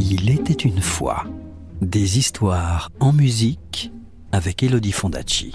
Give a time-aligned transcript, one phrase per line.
[0.00, 1.24] Il était une fois
[1.82, 3.92] des histoires en musique
[4.32, 5.54] avec Elodie Fondacci.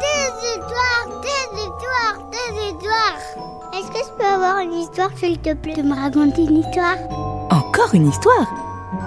[0.00, 3.72] Des histoires, des histoires, des histoires.
[3.74, 6.96] Est-ce que je peux avoir une histoire, s'il te plaît, de me raconter une histoire?
[7.50, 8.52] Encore une histoire?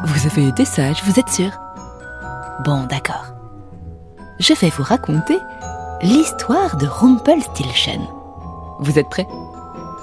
[0.06, 1.52] Vous avez été sage, vous êtes sûr
[2.64, 3.34] Bon, d'accord.
[4.40, 5.38] Je vais vous raconter
[6.02, 8.00] l'histoire de Rumpelstiltskin.
[8.80, 9.28] Vous êtes prêts?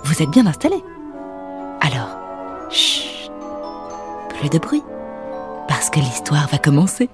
[0.05, 0.85] Vous êtes bien installés?
[1.81, 2.19] Alors,
[2.71, 3.14] chut,
[4.35, 4.83] plus de bruit,
[5.69, 7.09] parce que l'histoire va commencer.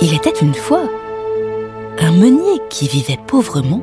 [0.00, 0.82] Il était une fois
[1.98, 3.80] un meunier qui vivait pauvrement,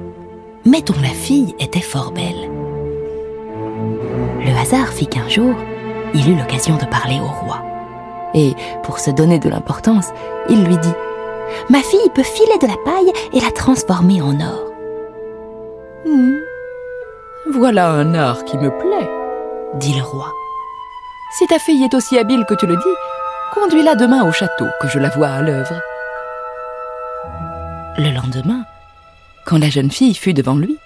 [0.66, 2.50] mais dont la fille était fort belle.
[4.46, 5.56] Le hasard fit qu'un jour,
[6.14, 7.64] il eut l'occasion de parler au roi.
[8.34, 10.10] Et pour se donner de l'importance,
[10.50, 10.94] il lui dit
[11.70, 14.72] Ma fille peut filer de la paille et la transformer en or.
[16.06, 16.38] Hmm,
[17.54, 19.12] Voilà un art qui me plaît,
[19.76, 20.34] dit le roi.
[21.38, 22.96] Si ta fille est aussi habile que tu le dis,
[23.54, 25.76] conduis-la demain au château que je la vois à l'œuvre.
[27.98, 28.63] Le lendemain,
[29.46, 30.77] quand la jeune fille fut devant lui,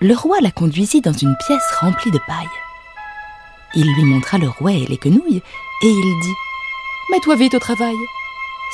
[0.00, 2.46] le roi la conduisit dans une pièce remplie de paille.
[3.74, 5.42] Il lui montra le rouet et les quenouilles,
[5.82, 6.34] et il dit
[7.10, 7.96] Mets-toi vite au travail.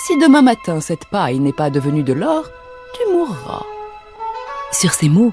[0.07, 2.45] Si demain matin cette paille n'est pas devenue de l'or,
[2.93, 3.65] tu mourras.
[4.73, 5.33] Sur ces mots,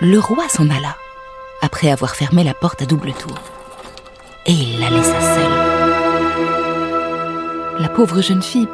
[0.00, 0.96] le roi s'en alla,
[1.62, 3.38] après avoir fermé la porte à double tour.
[4.46, 5.52] Et il la laissa seule.
[7.80, 8.68] La pauvre jeune fille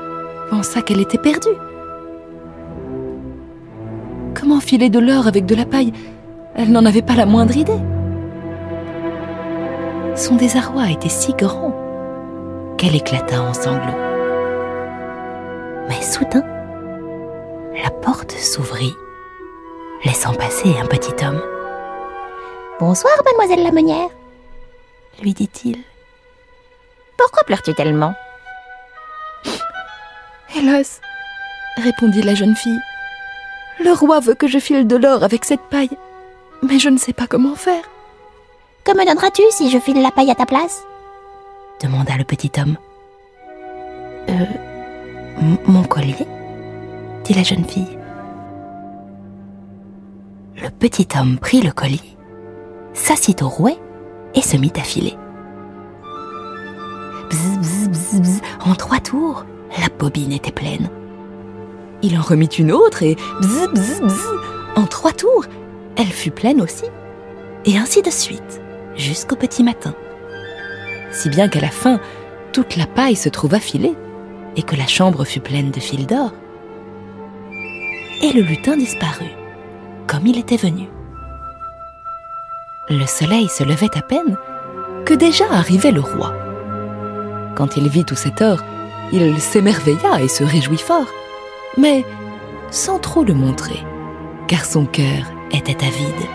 [0.49, 1.49] pensa qu'elle était perdue.
[4.35, 5.93] Comment filer de l'or avec de la paille?
[6.55, 7.81] Elle n'en avait pas la moindre idée.
[10.17, 11.77] Son désarroi était si grand
[12.79, 13.99] qu'elle éclata en sanglots.
[15.89, 16.45] Mais soudain,
[17.83, 18.95] la porte s'ouvrit,
[20.05, 21.43] laissant passer un petit homme.
[22.79, 24.09] Bonsoir, mademoiselle la meunière.
[25.23, 25.79] Lui dit-il.
[27.17, 28.15] Pourquoi pleures-tu tellement?
[30.57, 31.01] Hélas,
[31.77, 32.81] répondit la jeune fille,
[33.79, 35.97] le roi veut que je file de l'or avec cette paille,
[36.63, 37.85] mais je ne sais pas comment faire.
[38.85, 40.83] Que me donneras-tu si je file la paille à ta place?
[41.83, 42.77] Demanda le petit homme.
[44.29, 44.45] Euh,
[45.67, 46.27] mon collier?
[47.25, 48.00] dit la jeune fille.
[50.81, 52.17] Petit homme prit le collier,
[52.95, 53.77] s'assit au rouet
[54.35, 55.15] et se mit à filer.
[57.29, 59.45] Bzz, en trois tours,
[59.79, 60.89] la bobine était pleine.
[62.03, 64.27] Il en remit une autre et bzz, bzz,
[64.75, 65.45] en trois tours,
[65.99, 66.87] elle fut pleine aussi.
[67.67, 68.63] Et ainsi de suite,
[68.97, 69.95] jusqu'au petit matin.
[71.13, 72.01] Si bien qu'à la fin,
[72.55, 73.95] toute la paille se trouva filée
[74.57, 76.33] et que la chambre fut pleine de fils d'or.
[78.23, 79.37] Et le lutin disparut,
[80.11, 80.89] comme il était venu.
[82.89, 84.37] Le soleil se levait à peine
[85.07, 86.35] que déjà arrivait le roi.
[87.55, 88.59] Quand il vit tout cet or,
[89.13, 91.07] il s'émerveilla et se réjouit fort,
[91.79, 92.05] mais
[92.73, 93.79] sans trop le montrer,
[94.49, 96.27] car son cœur était avide.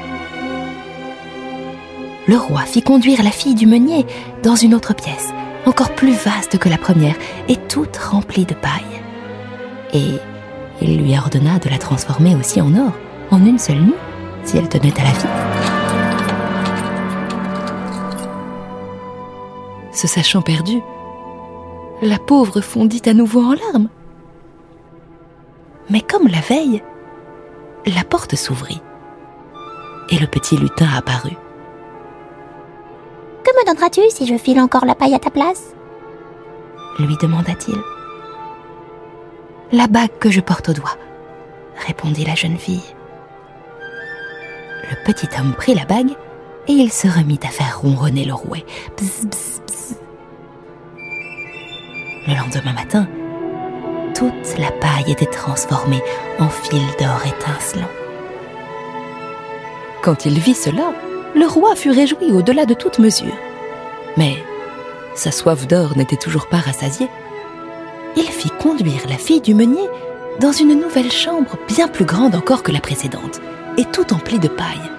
[2.28, 4.06] Le roi fit conduire la fille du meunier
[4.42, 5.34] dans une autre pièce,
[5.66, 7.16] encore plus vaste que la première
[7.50, 9.02] et toute remplie de paille.
[9.94, 10.18] Et
[10.82, 12.94] il lui ordonna de la transformer aussi en or,
[13.32, 13.96] en une seule nuit,
[14.44, 15.28] si elle tenait à la vie.
[19.92, 20.82] Se sachant perdue,
[22.02, 23.90] la pauvre fondit à nouveau en larmes.
[25.90, 26.84] Mais comme la veille,
[27.86, 28.82] la porte s'ouvrit
[30.10, 31.38] et le petit lutin apparut.
[33.44, 35.74] Que me donneras-tu si je file encore la paille à ta place?
[37.00, 37.78] lui demanda-t-il.
[39.72, 40.98] La bague que je porte au doigt,
[41.86, 42.96] répondit la jeune fille.
[44.90, 46.12] Le petit homme prit la bague
[46.68, 48.66] et il se remit à faire ronronner le rouet.
[52.28, 53.08] Le lendemain matin,
[54.16, 56.02] toute la paille était transformée
[56.40, 57.90] en fil d'or étincelant.
[60.02, 60.94] Quand il vit cela,
[61.36, 63.36] le roi fut réjoui au-delà de toute mesure.
[64.18, 64.36] Mais
[65.16, 67.10] sa soif d'or n'était toujours pas rassasiée.
[68.16, 69.88] Il fit conduire la fille du meunier
[70.40, 73.42] dans une nouvelle chambre bien plus grande encore que la précédente,
[73.78, 74.92] et tout emplie de paille.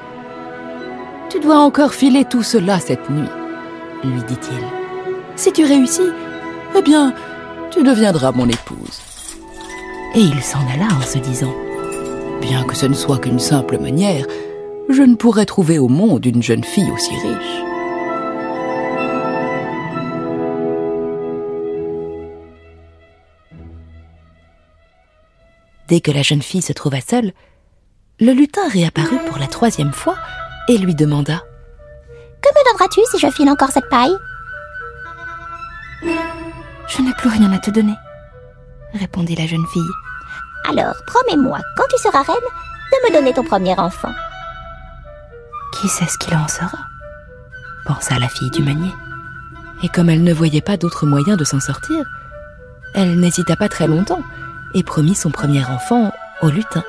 [1.31, 3.28] Tu dois encore filer tout cela cette nuit,
[4.05, 4.64] lui dit-il.
[5.34, 6.11] Si tu réussis,
[6.76, 7.14] eh bien,
[7.70, 9.00] tu deviendras mon épouse.
[10.14, 11.55] Et il s'en alla en se disant
[12.40, 14.26] Bien que ce ne soit qu'une simple meunière,
[14.88, 17.62] je ne pourrais trouver au monde une jeune fille aussi riche.
[25.88, 27.32] Dès que la jeune fille se trouva seule,
[28.18, 30.16] le lutin réapparut pour la troisième fois
[30.68, 31.42] et lui demanda
[32.42, 34.16] Que me donneras-tu si je file encore cette paille?
[36.02, 37.94] Je n'ai plus rien à te donner,
[38.94, 39.82] répondit la jeune fille.
[40.68, 44.12] Alors, promets-moi, quand tu seras reine, de me donner ton premier enfant.
[45.74, 46.78] Qui sait ce qu'il en sera?
[47.84, 48.92] pensa la fille du meunier.
[49.82, 52.04] Et comme elle ne voyait pas d'autre moyen de s'en sortir,
[52.94, 54.22] elle n'hésita pas très longtemps
[54.74, 56.12] et promit son premier enfant
[56.42, 56.82] au lutin,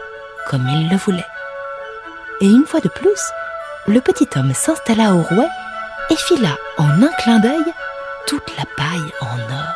[0.49, 1.25] comme il le voulait.
[2.41, 3.31] Et une fois de plus,
[3.88, 5.49] le petit homme s'installa au rouet
[6.09, 7.73] et fila en un clin d'œil
[8.27, 9.75] toute la paille en or.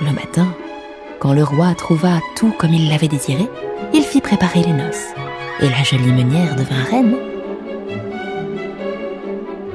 [0.00, 0.48] Le matin,
[1.18, 3.48] quand le roi trouva tout comme il l'avait désiré,
[3.92, 5.08] il fit préparer les noces,
[5.60, 7.16] et la jolie meunière devint reine.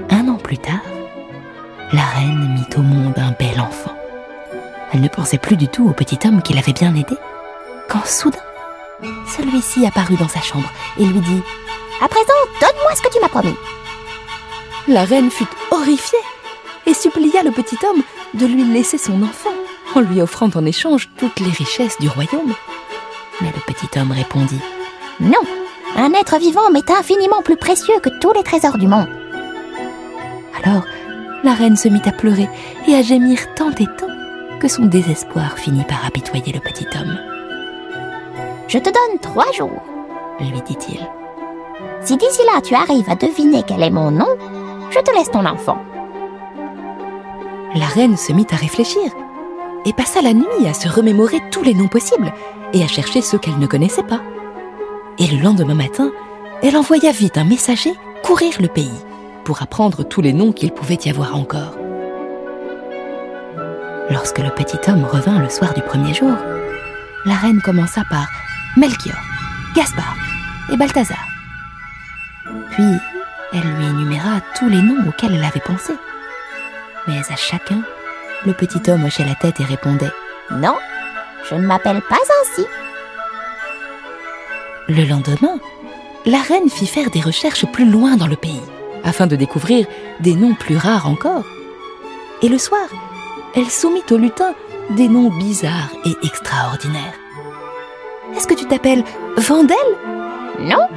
[0.10, 0.82] Un an plus tard,
[1.92, 3.96] la reine mit au monde un bel enfant.
[4.94, 7.18] Elle ne pensait plus du tout au petit homme qui l'avait bien aidé,
[7.88, 8.40] quand soudain,
[9.28, 11.42] celui-ci apparut dans sa chambre et lui dit
[12.02, 12.26] À présent,
[12.60, 13.56] donne-moi ce que tu m'as promis.
[14.88, 16.20] La reine fut horrifiée
[16.86, 19.50] et supplia le petit homme de lui laisser son enfant
[19.96, 22.54] en lui offrant en échange toutes les richesses du royaume.
[23.42, 24.62] Mais le petit homme répondit
[25.20, 25.42] Non,
[25.96, 29.10] un être vivant m'est infiniment plus précieux que tous les trésors du monde.
[30.64, 30.84] Alors,
[31.44, 32.50] la reine se mit à pleurer
[32.88, 34.10] et à gémir tant et tant
[34.60, 37.35] que son désespoir finit par apitoyer le petit homme.
[38.76, 39.82] Je te donne trois jours,
[40.38, 41.00] Lui dit-il.
[42.02, 44.28] Si d'ici là tu arrives à deviner quel est mon nom,
[44.90, 45.78] je te laisse ton enfant.
[47.74, 49.14] La reine se mit à réfléchir
[49.86, 52.34] et passa la nuit à se remémorer tous les noms possibles
[52.74, 54.20] et à chercher ceux qu'elle ne connaissait pas.
[55.20, 56.12] Et le lendemain matin,
[56.62, 57.94] elle envoya vite un messager
[58.24, 59.06] courir le pays
[59.46, 61.78] pour apprendre tous les noms qu'il pouvait y avoir encore.
[64.10, 66.36] Lorsque le petit homme revint le soir du premier jour,
[67.26, 68.28] la reine commença par
[68.78, 69.16] Melchior,
[69.74, 70.18] Gaspard
[70.70, 71.26] et Balthazar.
[72.72, 72.84] Puis,
[73.54, 75.94] elle lui énuméra tous les noms auxquels elle avait pensé.
[77.08, 77.84] Mais à chacun,
[78.46, 80.12] le petit homme hochait la tête et répondait
[80.52, 80.76] Non,
[81.50, 82.66] je ne m'appelle pas ainsi.
[84.90, 85.58] Le lendemain,
[86.26, 88.62] la reine fit faire des recherches plus loin dans le pays,
[89.06, 89.88] afin de découvrir
[90.20, 91.46] des noms plus rares encore.
[92.42, 92.88] Et le soir,
[93.56, 94.54] elle soumit au lutin
[94.90, 97.14] des noms bizarres et extraordinaires.
[98.36, 99.04] Est-ce que tu t'appelles
[99.38, 99.78] Vandel?
[100.60, 100.88] Non,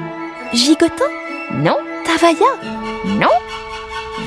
[0.52, 1.04] Gigotin?
[1.52, 2.46] Non, Tavaya?
[3.04, 3.28] Non,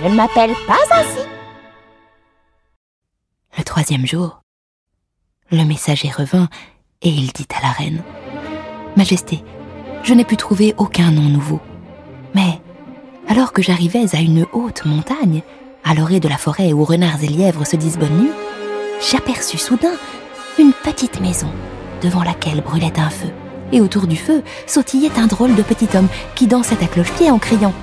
[0.02, 1.28] je ne m'appelle pas ainsi.
[3.58, 4.42] Le troisième jour,
[5.52, 6.48] le messager revint
[7.02, 8.02] et il dit à la reine
[8.96, 9.44] Majesté,
[10.04, 11.60] je n'ai pu trouver aucun nom nouveau.
[12.34, 12.62] Mais,
[13.28, 15.42] alors que j'arrivais à une haute montagne,
[15.84, 18.32] à l'orée de la forêt où renards et lièvres se disent bonne nuit,
[19.02, 19.96] j'aperçus soudain
[20.60, 21.52] une petite maison
[22.02, 23.30] devant laquelle brûlait un feu.
[23.72, 27.40] Et autour du feu sautillait un drôle de petit homme qui dansait à cloche-pied en
[27.40, 27.74] criant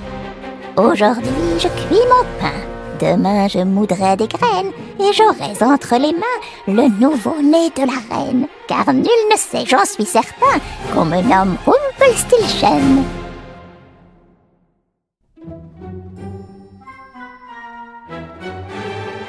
[0.77, 2.53] Aujourd'hui, je cuis mon pain.
[2.99, 8.47] Demain, je moudrai des graines et j'aurai entre les mains le nouveau-né de la reine.
[8.67, 10.59] Car nul ne sait, j'en suis certain,
[10.93, 13.03] qu'on me nomme Rumpelstiltskin.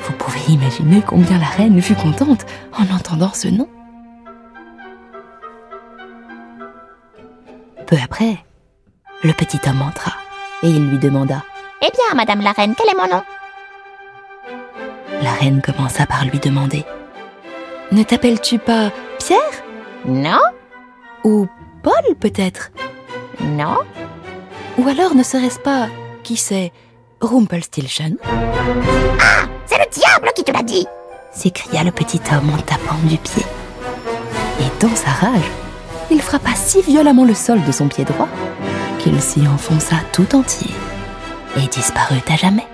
[0.02, 2.46] Vous pouvez imaginer combien la reine fut contente
[2.76, 3.68] en entendant ce nom.
[7.90, 8.38] Peu après,
[9.24, 10.12] le petit homme entra
[10.62, 11.42] et il lui demanda.
[11.82, 13.22] Eh bien, Madame la reine, quel est mon nom?
[15.22, 16.84] La reine commença par lui demander.
[17.90, 19.40] Ne t'appelles-tu pas Pierre?
[20.06, 20.38] Non,
[21.24, 21.48] Ou
[21.82, 22.70] Paul peut-être?
[23.40, 23.78] Non,
[24.78, 25.88] Ou alors ne serait-ce pas,
[26.22, 26.72] qui sait,
[27.20, 28.12] Rumpelstiltskin
[29.66, 30.86] c'est le diable qui te l'a dit.
[31.32, 33.44] s'écria le petit homme en tapant du pied.
[34.60, 35.50] Et dans sa rage,
[36.10, 38.28] il frappa si violemment le sol de son pied droit
[38.98, 40.70] qu'il s'y enfonça tout entier
[41.56, 42.66] et disparut à jamais.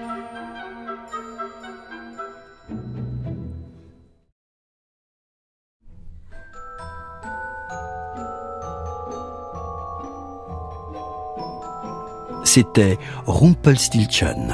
[12.44, 14.48] C'était Rumpelstiltskin,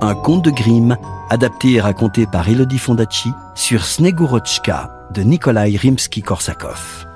[0.00, 0.96] un conte de Grimm
[1.28, 7.06] adapté et raconté par Elodie Fondacci sur Snegurochka de Nikolai Rimsky-Korsakov.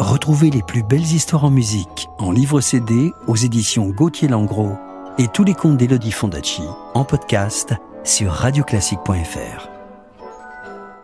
[0.00, 4.72] Retrouvez les plus belles histoires en musique en livre CD aux éditions Gauthier Langros
[5.18, 6.62] et tous les contes d'Elodie Fondacci
[6.94, 9.68] en podcast sur radioclassique.fr.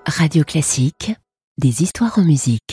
[0.07, 1.15] Radio Classique,
[1.59, 2.67] des histoires en musique.